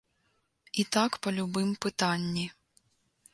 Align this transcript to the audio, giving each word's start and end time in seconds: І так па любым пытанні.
І 0.83 0.85
так 0.95 1.17
па 1.25 1.33
любым 1.37 1.69
пытанні. 1.87 2.47